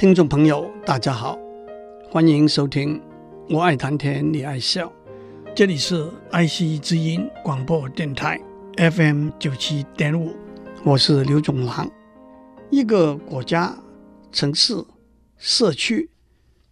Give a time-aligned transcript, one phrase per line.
[0.00, 1.38] 听众朋友，大家好，
[2.10, 2.98] 欢迎收听
[3.50, 4.86] 《我爱谈天，你爱笑》，
[5.54, 8.40] 这里是爱惜之音广播电台
[8.78, 10.34] FM 九七点五，
[10.84, 11.86] 我是刘总郎。
[12.70, 13.78] 一个国家、
[14.32, 14.82] 城市、
[15.36, 16.08] 社区，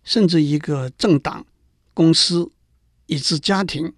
[0.02, 1.45] 甚至一个政党、
[1.92, 2.50] 公司，
[3.08, 3.92] 以至家庭，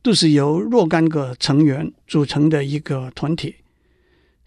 [0.00, 3.56] 都是由若干个成员组成的一个团体。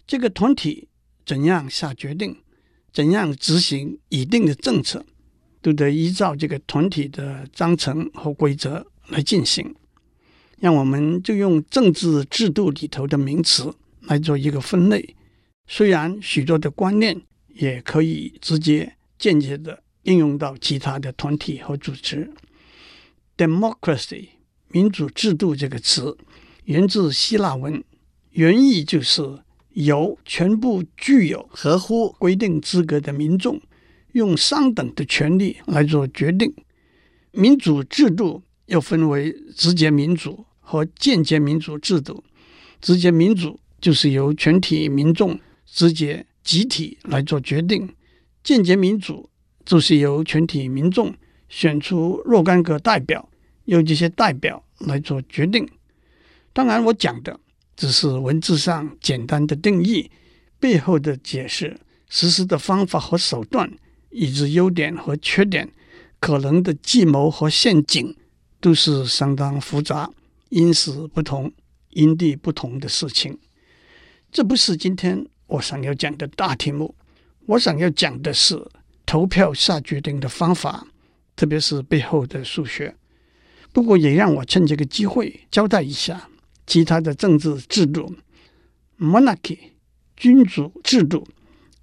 [0.08, 0.88] 这个团体
[1.24, 2.36] 怎样下决定？
[2.98, 5.06] 怎样执行一定的政策，
[5.62, 9.72] 都得依照这个团体的章程和规则来进行。
[10.58, 15.14] 让我们就用政治制度里头的名词来做一个分类。
[15.68, 17.22] 虽然许多的观念
[17.54, 22.28] 也可以直接、间接的应用到其他的团体和组织。
[23.36, 24.30] Democracy（
[24.72, 26.18] 民主制度）这个词
[26.64, 27.84] 源自希腊文，
[28.32, 29.38] 原意就是。
[29.74, 33.60] 由全部具有合乎规定资格的民众
[34.12, 36.52] 用相等的权利来做决定。
[37.32, 42.24] 民主制度又分为直接民主和间接民主制度。
[42.80, 47.92] 直接民主就是由全体民众直接集体来做决定，
[48.44, 49.28] 间接民主
[49.64, 51.14] 就是由全体民众
[51.48, 53.28] 选出若干个代表，
[53.64, 55.68] 由这些代表来做决定。
[56.52, 57.38] 当然，我讲的。
[57.78, 60.10] 只是文字上简单的定义，
[60.58, 63.70] 背后的解释、实施的方法和手段，
[64.10, 65.70] 以及优点和缺点、
[66.18, 68.16] 可能的计谋和陷阱，
[68.60, 70.10] 都是相当复杂、
[70.48, 71.52] 因时不同、
[71.90, 73.38] 因地不同的事情。
[74.32, 76.96] 这不是今天我想要讲的大题目。
[77.46, 78.60] 我想要讲的是
[79.06, 80.88] 投票下决定的方法，
[81.36, 82.96] 特别是背后的数学。
[83.72, 86.28] 不过，也让我趁这个机会交代一下。
[86.68, 88.14] 其他的政治制度
[88.98, 89.58] ，monarchy
[90.14, 91.26] 君主制度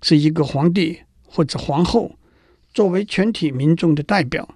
[0.04, 2.16] 是一个皇帝或者皇后
[2.72, 4.48] 作为全体民众的代表，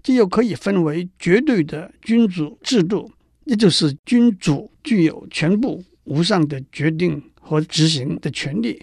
[0.00, 3.10] 这又可以分为绝对的君主制度，
[3.46, 8.80] 也就是君主具有全部无上的决定和执行的权利，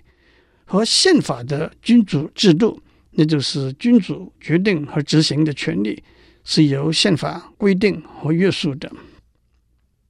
[0.65, 6.03] 和宪法的君主制度，那就是君主决定和执行的权利
[6.43, 8.91] 是由宪法规定和约束的。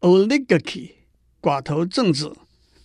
[0.06, 0.92] Oligarchy
[1.42, 2.32] 寡头政治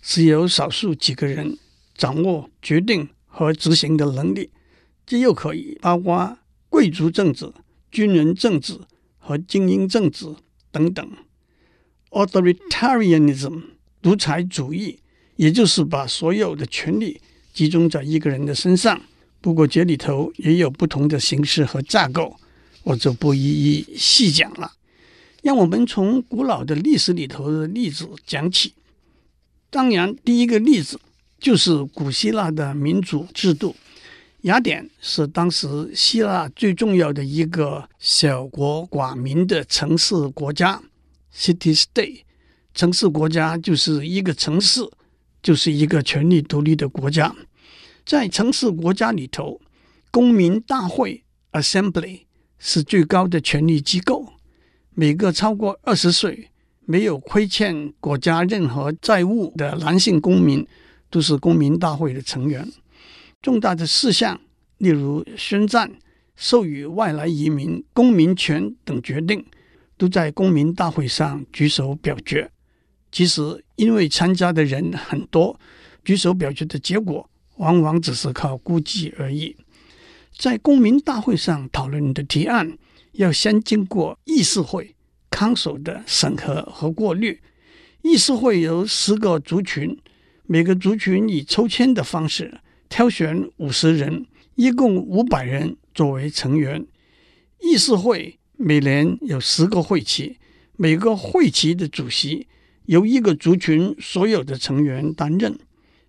[0.01, 1.59] 是由少数几个人
[1.95, 4.49] 掌握决定和执行的能力，
[5.05, 6.39] 这又可以包括
[6.71, 7.53] 贵族政治、
[7.93, 8.81] 军人政治
[9.19, 10.35] 和精英政治
[10.73, 11.07] 等等。
[12.09, 13.65] Authoritarianism
[14.01, 15.01] 独裁主义，
[15.37, 17.21] 也就是把所有的权力
[17.53, 18.99] 集中在一个人的身上。
[19.43, 22.41] 不过这里头也有不同的形式和架构，
[22.83, 24.73] 我就不一一细讲了。
[25.43, 28.75] 让我们从古老的历史里头的例子讲起。
[29.71, 31.01] 当然，第一个例子
[31.39, 33.75] 就是古希腊的民主制度。
[34.43, 40.83] 雅典是当时希腊最重要的一个小国寡民的城市国家
[41.35, 42.23] （city-state）。
[42.73, 44.81] 城市国家就是一个城市，
[45.43, 47.35] 就是一个权力独立的国家。
[48.07, 49.61] 在城市国家里头，
[50.11, 51.23] 公民大会
[51.53, 52.21] （assembly）
[52.59, 54.33] 是最高的权力机构。
[54.95, 56.51] 每个超过二十岁、
[56.85, 60.67] 没有亏欠国家任何债务的男性公民，
[61.09, 62.69] 都是公民大会的成员。
[63.41, 64.41] 重大的事项，
[64.79, 65.91] 例如宣战、
[66.37, 69.45] 授予外来移民公民权等决定，
[69.97, 72.51] 都在公民大会上举手表决。
[73.13, 75.59] 其实，因为参加的人很多，
[76.05, 79.57] 举手表决的结果往往只是靠估计而已。
[80.37, 82.79] 在公民大会上讨论的提案，
[83.13, 84.95] 要先经过议事会
[85.31, 87.41] （Council） 的审核和过滤。
[88.03, 89.99] 议事会由十个族群，
[90.47, 96.87] 每个族群以抽签的方式挑选五十人，一共五百人作为成员。
[97.61, 100.39] 议事会每年有十个会期，
[100.77, 102.47] 每个会期的主席
[102.87, 105.59] 由一个族群所有的成员担任。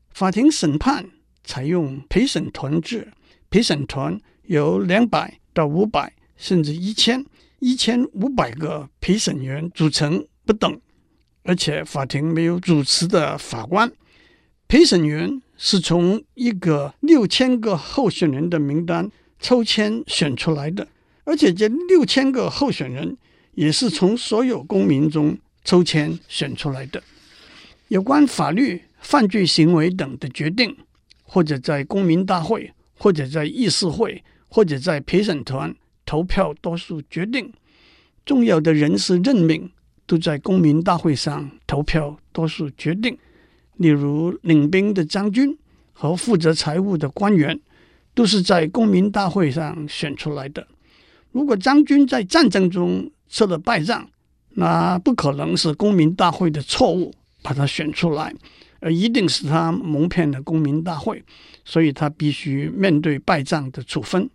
[0.09, 1.09] 法庭审判
[1.44, 3.12] 采用陪审团制，
[3.50, 6.13] 陪审团由两百到五百。
[6.41, 7.23] 甚至一千、
[7.59, 10.81] 一千五百个陪审员组成不等，
[11.43, 13.91] 而且法庭没有主持的法官。
[14.67, 20.88] 陪审员是从一个六千个候选人的名单抽签选出来的，
[21.25, 23.15] 而且这六千个候选人
[23.53, 27.03] 也是从所有公民中抽签选出来的。
[27.89, 30.75] 有关法律、犯罪行为等的决定，
[31.21, 35.75] 或者在公民大会，或者在议事会，或者在陪审团。
[36.12, 37.54] 投票多数决定，
[38.25, 39.72] 重要的人事任命
[40.06, 43.18] 都在公民大会上投票多数决定。
[43.78, 45.58] 例如，领兵的将军
[45.94, 47.58] 和负责财务的官员
[48.13, 50.68] 都是在公民大会上选出来的。
[51.31, 54.10] 如果将军在战争中吃了败仗，
[54.56, 58.36] 那不可能是公民大会的错误把他选出来，
[58.81, 61.24] 而一定是他蒙骗了公民大会，
[61.63, 64.30] 所以他必须面对败仗的处分。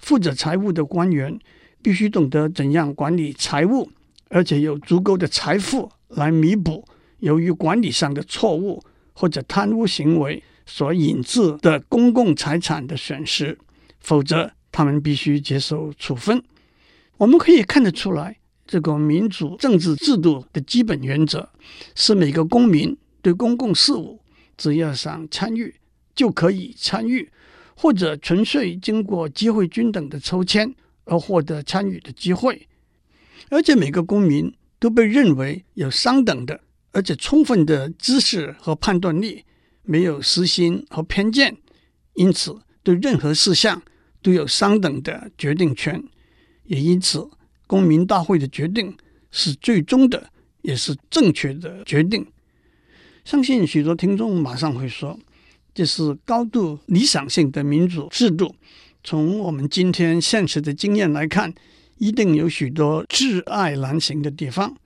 [0.00, 1.38] 负责财务的官员
[1.80, 3.90] 必须懂得怎样管理财务，
[4.28, 6.84] 而且有足够的财富来弥补
[7.20, 8.82] 由于管理上的错误
[9.12, 13.56] 或者贪污行为所引致的公共财产的损失，
[14.00, 16.42] 否则他们必须接受处分。
[17.18, 18.36] 我们可以看得出来。
[18.66, 21.48] 这个民主政治制度的基本原则
[21.96, 24.20] 是每个公民对公共事务
[24.56, 25.74] 只要想参与
[26.14, 27.28] 就可以参与，
[27.80, 30.74] 或者纯粹经过机会均等的抽签
[31.04, 32.68] 而获得参与的机会，
[33.48, 36.60] 而且每个公民都被认为有相等的
[36.92, 39.46] 而且充分的知识和判断力，
[39.82, 41.56] 没有私心和偏见，
[42.16, 43.80] 因此对任何事项
[44.20, 46.04] 都有相等的决定权，
[46.64, 47.30] 也因此。
[47.66, 48.94] 公民大会的决定
[49.30, 50.30] 是最终的，
[50.60, 52.26] 也是正确的决定。
[53.24, 55.18] 相信许多听众马上会说，
[55.74, 58.54] 这是高度理想性的民主制度。
[59.02, 61.52] 从我们今天现实的经验来看，
[61.98, 64.76] 一定有许多窒碍难行的地方。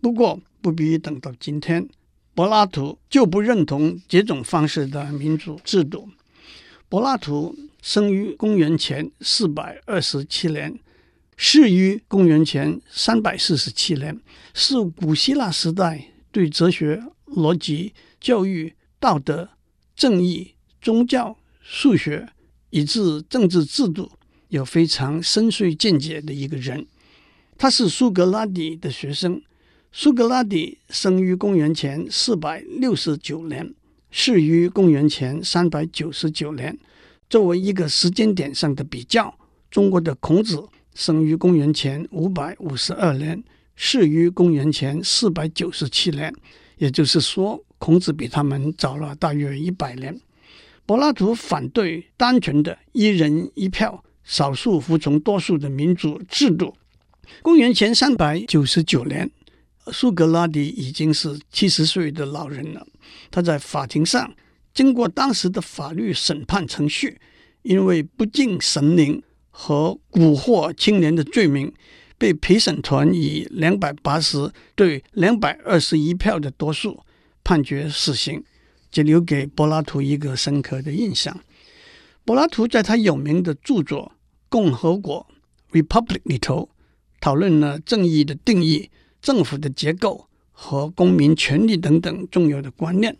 [0.00, 1.88] 不过，不必等到今天，
[2.34, 6.08] 柏拉图就不认同这种方式的民主制度。
[6.88, 10.78] 柏拉图生于公元前四百二十七年。
[11.38, 14.18] 逝于公元前三百四十七年，
[14.54, 16.02] 是古希腊时代
[16.32, 19.46] 对哲学、逻辑、教育、道德、
[19.96, 22.28] 正义、宗教、数学
[22.70, 24.12] 以至政治制度
[24.48, 26.86] 有非常深邃见解的一个人。
[27.58, 29.42] 他是苏格拉底的学生。
[29.90, 33.74] 苏格拉底生于公元前四百六十九年，
[34.10, 36.78] 逝于公元前三百九十九年。
[37.30, 39.36] 作为一个时间点上的比较，
[39.70, 40.68] 中国的孔子。
[40.94, 43.42] 生于公元前五百五十二年，
[43.74, 46.34] 逝于公元前四百九十七年，
[46.78, 50.20] 也就是说，孔子比他们早了大约一百年。
[50.84, 56.74] 柏拉图反对单纯的一人一票、少数服从多数的民主制度。
[57.42, 59.30] 公元前三百九十九年，
[59.92, 62.84] 苏格拉底已经是七十岁的老人了。
[63.30, 64.34] 他在法庭上
[64.74, 67.20] 经过当时的法律审判程序，
[67.62, 69.22] 因为不敬神灵。
[69.58, 71.72] 和蛊惑青年的罪名，
[72.18, 77.00] 被陪审团以两百八十对两百二十一票的多数
[77.46, 78.42] 判决死刑，
[78.90, 81.38] 这留给柏拉图一个深刻的印象。
[82.24, 84.10] 柏拉图在他有名的著作
[84.48, 85.24] 《共和国》
[85.80, 86.68] （Republic） 里头，
[87.20, 88.90] 讨论了正义的定义、
[89.22, 93.16] 政府的结构和公民权利等等重要的观念。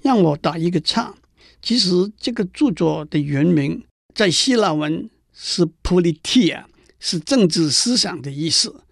[0.00, 1.14] 让我打一个岔，
[1.62, 5.08] 其实这个著作的原名在希腊文。
[5.34, 6.64] 是 politia，
[7.00, 8.84] 是政治思想的意思，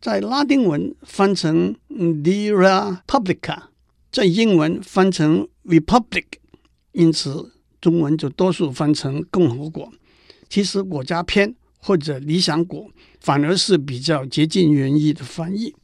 [0.00, 1.74] 在拉丁文翻成
[2.22, 3.64] d e r a Publica，
[4.12, 6.24] 在英文翻成 republic，
[6.92, 7.50] 因此
[7.80, 9.90] 中文就多数翻成共和国。
[10.50, 15.74] 其实国家篇或者理想国反而是比较接近原意的翻译。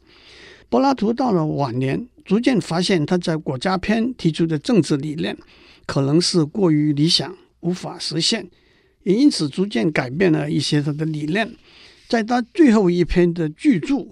[0.68, 5.34] 柏拉图到了晚年，逐渐发现他在国家篇提出的政治理念
[5.86, 8.50] 可能是过于理想，无法实现。
[9.04, 11.56] 也因此逐渐改变了一些他的理念，
[12.06, 13.94] 在他最后一篇的巨著《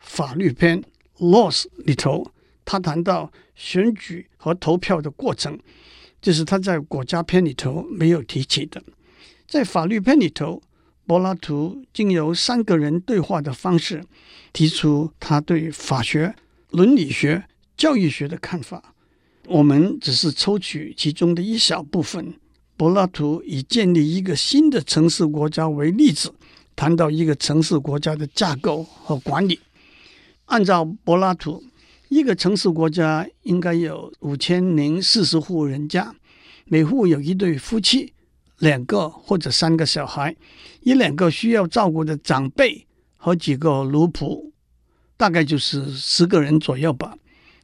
[0.00, 0.82] 法律篇》
[1.18, 2.32] （Laws） 里头，
[2.70, 5.58] 他谈到选举和投票的过程，
[6.22, 8.80] 这是他在国家篇里头没有提起的。
[9.48, 10.62] 在法律篇里头，
[11.04, 14.04] 柏拉图经由三个人对话的方式，
[14.52, 16.32] 提出他对法学、
[16.70, 17.42] 伦理学、
[17.76, 18.94] 教育学的看法。
[19.48, 22.34] 我们只是抽取其中的一小部分。
[22.76, 26.32] 柏拉图以建立一个新的城市国家为例子，
[26.76, 29.58] 谈到一个城市国家的架构和管理。
[30.44, 31.64] 按照柏拉图，
[32.10, 36.12] 一个城市国家应该有五千零四十户人家，
[36.64, 38.12] 每户有一对夫妻，
[38.58, 40.34] 两个或者三个小孩，
[40.80, 42.84] 一两个需要照顾的长辈
[43.16, 44.50] 和几个奴仆，
[45.16, 47.14] 大概就是十个人左右吧。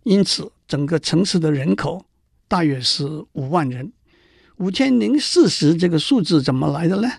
[0.04, 2.06] 因此，整个城市的人口
[2.46, 3.92] 大约是五万人。
[4.58, 7.10] 五千零四十这个数字怎么来的呢？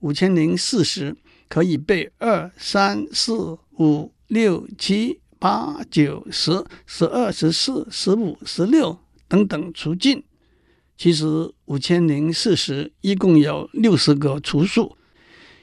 [0.00, 1.16] 五千零四十
[1.48, 10.22] 可以被二、三、四、五、六、七、八、九、十、十二、十四、十五、十六等等除尽。
[10.96, 14.96] 其实五千零四十一共有六十个除数，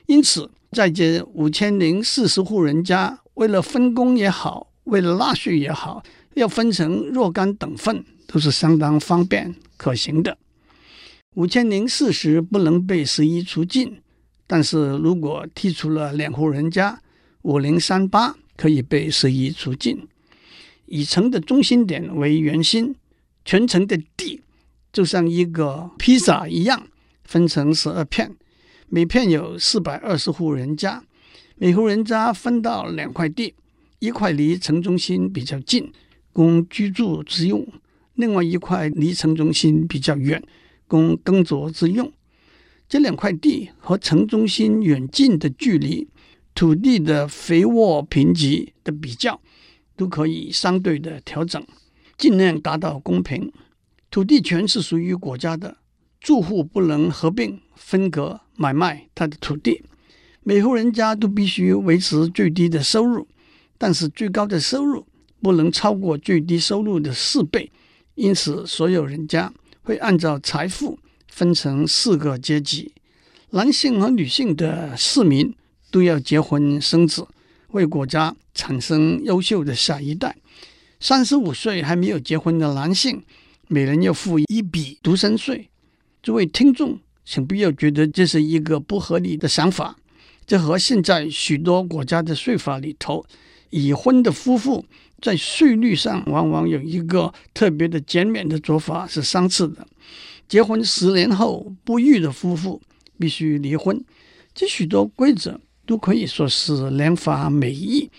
[0.05, 6.01] 因此在这五千零四十户人家，为了分工也好，为了纳税也好，
[6.35, 10.37] 要分成若干等份，都是相当方便可行的。
[11.33, 14.01] 五千零四十不能被十一除尽，
[14.47, 17.01] 但是如果剔除了两户人家，
[17.41, 20.07] 五零三八可以被随意除尽。
[20.85, 22.95] 以城的中心点为圆心，
[23.43, 24.41] 全城的地
[24.93, 26.87] 就像一个披萨一样，
[27.23, 28.35] 分成十二片，
[28.87, 31.03] 每片有四百二十户人家，
[31.57, 33.55] 每户人家分到两块地，
[33.99, 35.91] 一块离城中心比较近，
[36.31, 37.65] 供居住之用；
[38.13, 40.43] 另外一块离城中心比较远，
[40.87, 42.11] 供耕作之用。
[42.87, 46.07] 这两块地和城中心远近的距离、
[46.55, 49.39] 土地的肥沃贫瘠的比较。
[49.97, 51.65] 都可以相对的调整，
[52.17, 53.49] 尽量达到公平。
[54.11, 55.77] 土地权是属于国家的，
[56.19, 59.81] 住户不能合并、分割、买卖他的土地。
[60.43, 63.25] 每户人家都必须维持最低的收入，
[63.77, 65.07] 但是最高的收入
[65.41, 67.71] 不能超过最低收入的四倍。
[68.15, 69.49] 因此，所有人家
[69.83, 72.91] 会按照财富分成四个阶级：
[73.51, 75.55] 男性和女性的市民
[75.95, 77.25] 都要结婚生子。
[77.69, 80.35] 为国家产生优秀的下一代。
[80.99, 83.23] 三十五岁还没有结婚的男性，
[83.69, 85.69] 每人要付一笔独身税。
[86.21, 89.95] 诸位听众，请不要觉得这是一个不合理的想法。
[90.45, 93.25] 这和现在许多国家的税法里头，
[93.69, 94.83] 已婚的夫妇
[95.21, 99.87] 在税率上往往有一个特别的减免的做法是相似的。
[100.49, 102.81] 结婚十年后不育的夫妇
[103.17, 104.03] 必须离婚。
[104.53, 105.61] 这许多规则。
[105.85, 108.09] 都可以说是良法美意，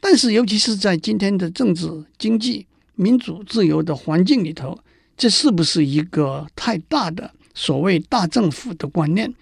[0.00, 4.78] 但是尤其是在今天的政治、经济、民主、自由的环境里头，
[5.16, 9.32] 这是不是一个太大的所谓大政府的观念？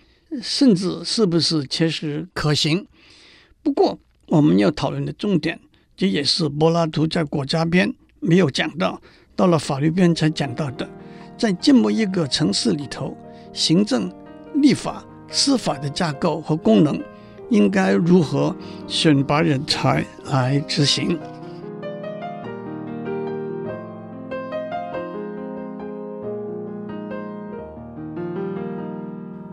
[0.43, 2.87] 甚至是不是切实可行？
[3.63, 5.59] 不过，我们要讨论的重点，
[5.97, 9.01] 这也是柏拉图在国家篇没有讲到，
[9.35, 10.89] 到了法律篇才讲到的。
[11.39, 13.17] 在这么一个城市里头，
[13.53, 14.13] 行政、
[14.55, 17.01] 立法、司法的架构和功能。
[17.51, 18.55] 应该如何
[18.87, 21.19] 选拔人才来执行？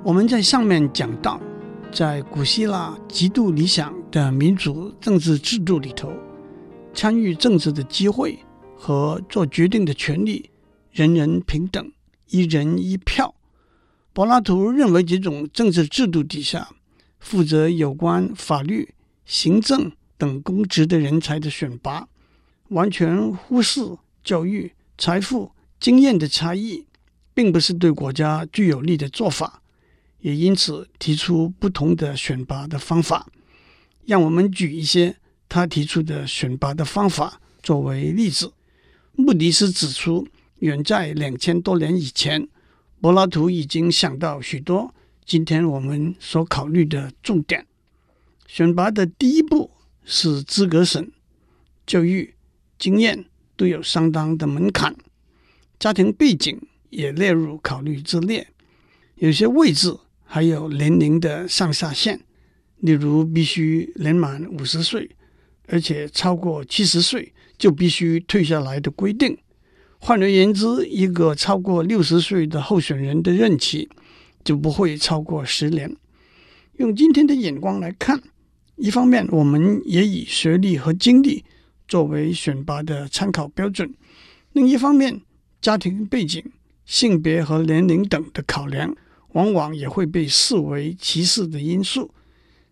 [0.03, 1.39] 我们在上面讲到，
[1.91, 6.11] 在古希腊极度理想的民主政治制度里头，
[6.93, 8.37] 参与政治的机会
[8.75, 10.49] 和做决定的权利，
[10.91, 11.89] 人人平等，
[12.29, 13.33] 一人一票。
[14.11, 16.67] 柏拉图认为，这种政治制度底下，
[17.23, 18.93] 负责有关法律、
[19.25, 22.07] 行政等公职的人才的选拔，
[22.67, 26.85] 完全忽视教育、财富、经验的差异，
[27.33, 29.61] 并不是对国家具有利的做法。
[30.19, 33.27] 也因此提出不同的选拔的方法。
[34.05, 35.15] 让我们举一些
[35.47, 38.51] 他提出的选拔的方法作为例子，
[39.13, 40.27] 目的是指出，
[40.59, 42.47] 远在两千多年以前，
[42.99, 44.93] 柏拉图已经想到许多。
[45.25, 47.65] 今天我们所考虑的重点，
[48.45, 49.71] 选拔的第一步
[50.03, 51.11] 是资格审，
[51.85, 52.35] 教育、
[52.77, 53.25] 经验
[53.55, 54.95] 都有相当的门槛，
[55.79, 58.47] 家庭背景也列入考虑之列。
[59.15, 62.19] 有些位置还有年龄的上下限，
[62.79, 65.09] 例如必须年满五十岁，
[65.67, 69.37] 而且超过七十岁就必须退下来的规定。
[69.99, 73.87] 换而言之，一个超过六十岁的候选人的任期，
[74.43, 75.95] 就不会超过十年。
[76.77, 78.21] 用今天的眼光来看，
[78.75, 81.45] 一方面我们也以学历和经历
[81.87, 83.87] 作为选拔的参考标准；
[84.53, 85.21] 另一方面，
[85.61, 86.43] 家庭背景、
[86.85, 88.95] 性别和年龄等的考量，
[89.33, 92.11] 往往也会被视为歧视的因素。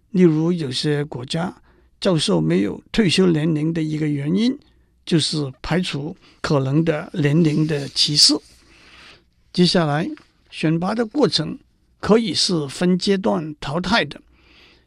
[0.10, 1.62] 例如，有些国家
[2.00, 4.58] 教授没有退休年龄的一个原因，
[5.06, 8.34] 就是排除可能的年龄的歧视。
[9.54, 10.10] 接下来。
[10.51, 11.58] 选拔的过程
[12.00, 14.22] 可以是分阶段淘汰的。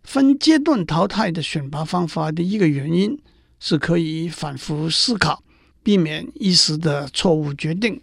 [0.04, 3.18] 分阶段淘汰的选拔方法的一个原因
[3.58, 5.42] 是可以反复思考，
[5.82, 8.00] 避免一时的错误决定。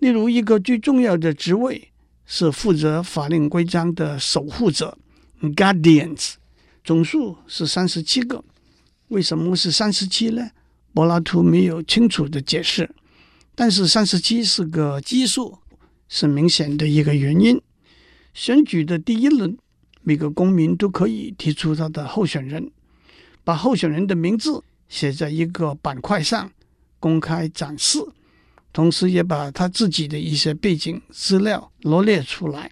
[0.00, 1.90] 例如，一个最重要的职位
[2.26, 4.98] 是负责法令规章的守护者
[5.40, 6.32] （guardians），
[6.82, 8.42] 总数是三十七个。
[9.08, 10.50] 为什么是三十七呢？
[10.92, 12.90] 柏拉图没有清楚的解释，
[13.54, 15.58] 但是三十七是个奇数。
[16.14, 17.58] 是明显的一个原因。
[18.34, 19.56] 选举的第一轮，
[20.02, 22.70] 每个公民都可以提出他的候选人，
[23.42, 26.52] 把候选人的名字写在一个板块上
[27.00, 27.98] 公开展示，
[28.74, 32.70] 同时也把他自己的一些背景资料罗列出来。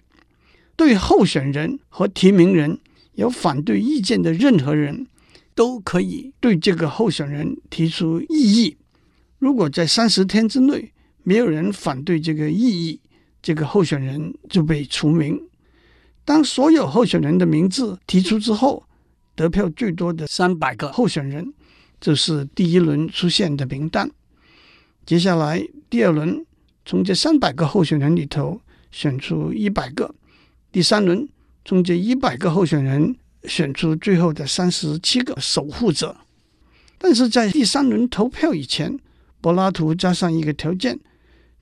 [0.75, 2.79] 对候选人和提名人
[3.15, 5.07] 有反对意见的任何人，
[5.55, 8.77] 都可以对这个候选人提出异议。
[9.39, 10.91] 如果在三十天之内
[11.23, 12.99] 没有人反对这个异议，
[13.41, 15.41] 这个候选人就被除名。
[16.23, 18.83] 当所有候选人的名字提出之后，
[19.35, 21.53] 得票最多的三百个候选人
[21.99, 24.09] 就是第一轮出现的名单。
[25.05, 26.45] 接下来第二轮
[26.85, 30.13] 从这三百个候选人里头选出一百个，
[30.71, 31.27] 第三轮
[31.65, 36.15] 从这一百个候选人选出最后的三十七个守护者。
[36.99, 38.99] 但是在第三轮投票以前，
[39.41, 40.99] 柏拉图加上一个条件：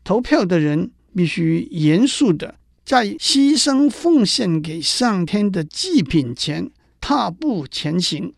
[0.04, 6.72] 投票的人必须严肃地在牺牲奉献给上天的祭品前
[7.02, 8.34] 踏步前行。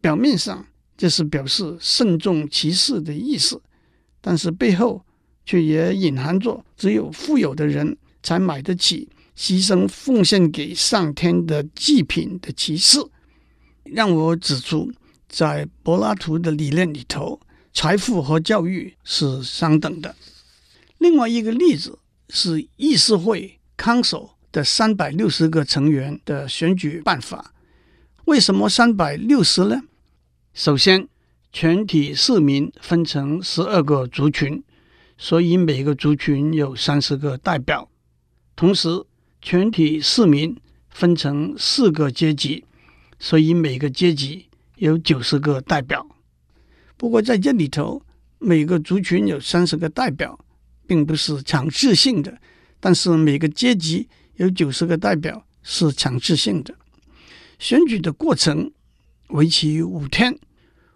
[0.00, 0.64] 表面上
[0.96, 3.60] 这是表示慎重其事的意思，
[4.20, 5.04] 但是背后
[5.44, 13.00] 却也隐含着只有富有的人才买得起牺牲奉献给上天的祭品的歧视。
[13.82, 14.92] 让我指出。
[15.32, 17.40] 在柏拉图的理念里头，
[17.72, 20.16] 财富和教育是相等的。
[20.98, 21.99] 另外一个例子
[22.30, 27.52] 是议事会 （Council） 的三百六十个成员的选举办法。
[28.24, 29.82] 为什么三百六十呢？
[30.54, 31.08] 首先，
[31.52, 34.62] 全体市民分成十二个族群，
[35.18, 37.90] 所以每个族群有三十个代表。
[38.56, 39.04] 同时，
[39.42, 40.56] 全体市民
[40.88, 42.64] 分成四个阶级，
[43.18, 44.46] 所以每个阶级。
[44.76, 46.06] 有九十个代表，
[46.96, 48.02] 不过在这里头，
[48.38, 50.42] 每个族群有三十个代表，
[50.90, 52.36] 并不是强制性的。
[52.80, 56.74] 但是每个阶级有九十个代表是强制性的。
[57.60, 58.72] 选举的过程
[59.28, 60.36] 为期五天。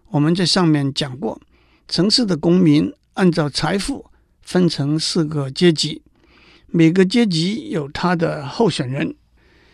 [0.09, 1.39] 我们在上面讲过，
[1.87, 4.05] 城市的公民按照财富
[4.41, 6.01] 分成四个阶级，
[6.67, 9.15] 每个阶级有他的候选人。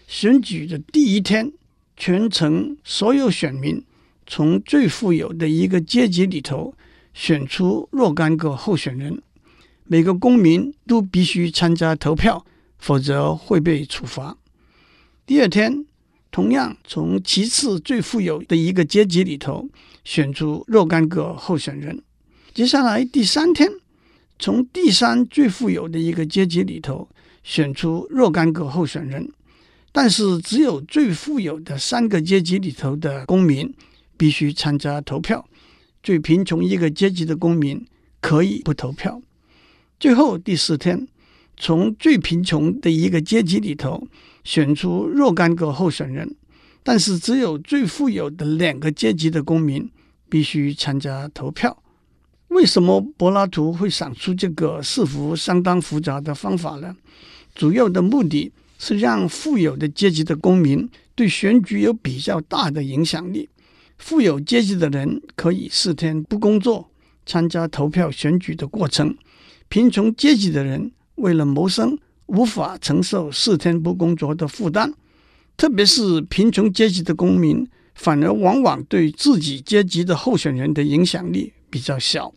[0.05, 1.51] 选举的第一天，
[1.97, 3.83] 全城所有选民。
[4.27, 6.73] 从最富有的一个阶级里头
[7.11, 9.21] 选出若干个候选人，
[9.85, 12.45] 每个公民都必须参加投票，
[12.77, 14.37] 否则会被处罚。
[15.25, 15.85] 第二天，
[16.31, 19.69] 同样从其次最富有的一个阶级里头
[20.03, 22.01] 选出若干个候选人。
[22.53, 23.69] 接下来第三天，
[24.39, 27.07] 从第三最富有的一个阶级里头
[27.43, 29.31] 选出若干个候选人，
[29.91, 33.73] 但是只有最富有的三个阶级里头的公民。
[34.17, 35.43] 必须参加投票，
[36.03, 37.83] 最贫穷一个阶级的公民
[38.19, 39.19] 可以不投票。
[40.01, 41.07] 最后第四天，
[41.55, 44.07] 从最贫穷的一个阶级里头
[44.43, 46.35] 选出若干个候选人，
[46.81, 49.87] 但是只有最富有的两个阶级的公民
[50.27, 51.83] 必须参加投票。
[52.47, 56.95] 为什么柏拉图会想出这个似乎相当复杂的方法呢？
[57.53, 63.47] 主要的目的是让富有的阶级的公民对选举有比较大的影响力。
[63.99, 66.89] 富有阶级的人可以四天不工作
[67.23, 69.15] 参加投票选举的过程，
[69.71, 74.93] 贫穷阶级的人为了谋生无法承受四天不工作的负担，
[75.55, 82.33] 特别是贫穷阶级的公民，反而往往对自己阶级的候选人的影响力比较小。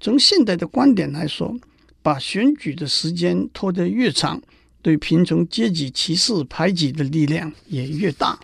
[0.00, 1.56] 从现代的观点来说，
[2.02, 4.42] 把选举的时间拖得越长，
[4.82, 8.40] 对贫穷阶级歧视排挤的力量也越大。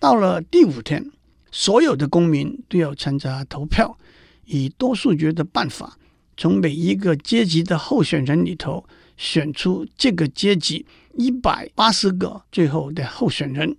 [0.00, 1.08] 到了第五天。
[1.52, 3.98] 所有的公民都要参加投票，
[4.46, 5.98] 以多数决的办法，
[6.40, 8.82] 从每一个阶级的候选人里头
[9.18, 10.86] 选出这个阶级
[11.18, 13.76] 一百八十个最后的候选人，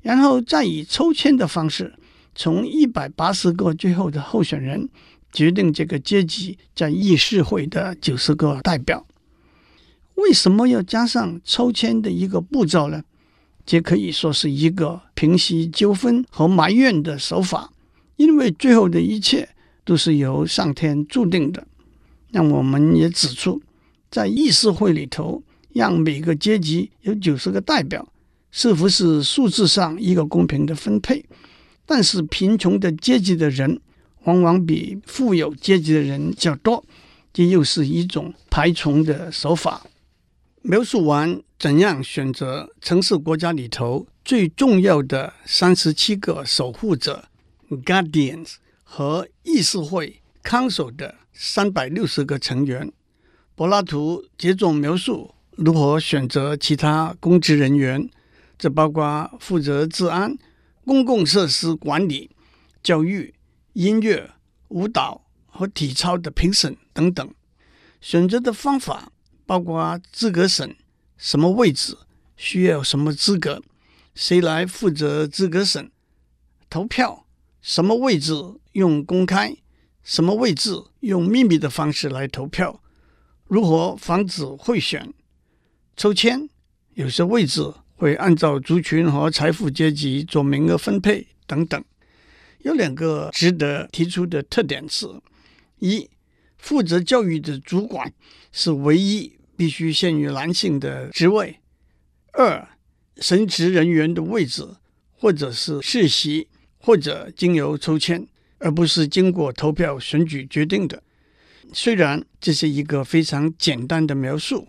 [0.00, 1.94] 然后再以抽签的方式，
[2.34, 4.88] 从一百八十个最后的候选人
[5.30, 9.06] 决定这个阶级在议事会的九十个代表。
[10.16, 13.04] 为什么要加上抽签的一个步骤呢？
[13.64, 17.70] 这可以说是一个平息纠纷和埋怨的手法，
[18.16, 19.50] 因为最后的一切
[19.84, 21.64] 都是由上天注定的。
[22.32, 23.62] 那我们也指出，
[24.10, 25.42] 在议事会里头，
[25.72, 28.06] 让每个阶级有九十个代表，
[28.50, 31.24] 似乎是数字上一个公平的分配。
[31.84, 33.80] 但是贫穷的阶级的人
[34.24, 36.82] 往往比富有阶级的人较多，
[37.32, 39.84] 这又是一种排除的手法。
[40.62, 47.24] 描述完怎样选择城市国家里头最重要的三十七个守护者
[47.68, 52.92] （Guardians） 和议事会 （Council） 的三百六十个成员，
[53.54, 58.08] 柏拉图接着描述如何选择其他公职人员，
[58.58, 60.36] 这包括负责治安、
[60.84, 62.30] 公共设施管理、
[62.82, 63.34] 教育、
[63.72, 64.30] 音乐、
[64.68, 67.34] 舞蹈和体操的评审等等。
[68.00, 69.10] 选择的方法。
[69.44, 70.74] 包括资格审，
[71.18, 71.98] 什么位置
[72.36, 73.60] 需要什么资格，
[74.14, 75.90] 谁来负责资格审？
[76.70, 77.26] 投票，
[77.60, 78.32] 什么位置
[78.72, 79.54] 用公开，
[80.02, 82.82] 什么位置用秘密的方式来投票？
[83.46, 85.12] 如何防止贿选？
[85.96, 86.48] 抽签，
[86.94, 87.62] 有些位置
[87.94, 91.84] 会按照族群和财富阶级做名额分配等等。
[92.60, 95.06] 有两个值得提出的特点是：
[95.78, 96.08] 一、
[96.56, 98.12] 负责教育的主管
[98.52, 101.56] 是唯一必须限于男性的职位；
[102.32, 102.68] 二、
[103.18, 104.66] 神职人员的位置
[105.12, 108.26] 或者是世袭，或者经由抽签，
[108.62, 111.02] 而不是经过投票选举决定的。
[111.72, 114.68] 虽然这是一个非常简单的描述，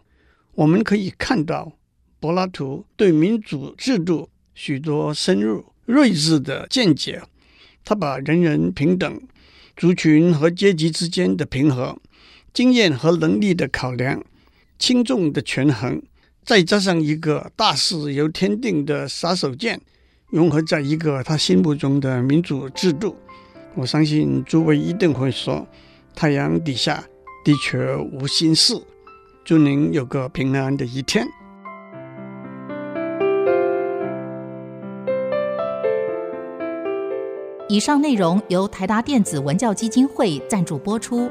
[0.56, 1.74] 我们可以看到
[2.20, 7.22] 柏拉图对民主制度许多深入睿智的见解。
[7.86, 9.22] 他把人人平等、
[9.76, 12.00] 族群和阶级之间的平衡、
[12.54, 14.24] 经验和能力的考量、
[14.80, 16.02] 轻重的权衡，
[16.46, 19.78] 再加上一个大事由天定的杀手锏，
[20.30, 23.18] 融合在一个他心目中的民主制度。
[23.76, 25.68] 我相信诸位一定会说。
[26.16, 27.04] 太阳底下
[27.44, 28.74] 的确无心事。
[29.44, 31.28] 祝您有个平安的一天。
[37.68, 41.30] 以上内容由台达电子文教基金会赞助播出。